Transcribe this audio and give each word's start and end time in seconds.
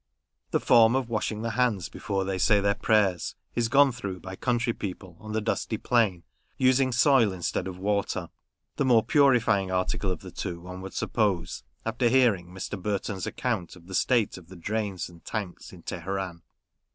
The 0.49 0.59
form 0.59 0.95
of 0.95 1.09
washing 1.09 1.43
the 1.43 1.51
hands 1.51 1.87
before 1.87 2.25
they 2.25 2.39
say 2.39 2.59
their 2.59 2.73
prayers 2.73 3.35
is 3.53 3.67
gone 3.69 3.91
through 3.91 4.19
by 4.19 4.35
country 4.35 4.73
people 4.73 5.15
on 5.19 5.33
the 5.33 5.41
dusty 5.41 5.77
plain, 5.77 6.23
using 6.57 6.91
soil 6.91 7.31
instead 7.31 7.67
of 7.67 7.77
water; 7.77 8.29
the 8.77 8.83
more 8.85 9.03
purifying 9.05 9.69
article 9.69 10.09
of 10.09 10.21
the 10.21 10.31
two, 10.31 10.59
one 10.59 10.81
would 10.81 10.95
suppose, 10.95 11.63
after 11.85 12.09
hearing 12.09 12.47
Mr. 12.47 12.81
Burton's 12.81 13.27
account 13.27 13.75
of 13.75 13.85
the 13.85 13.93
state 13.93 14.37
of 14.39 14.47
the 14.47 14.55
drains 14.55 15.07
and 15.07 15.23
tanks 15.23 15.71
in 15.71 15.83
Teheran. 15.83 16.41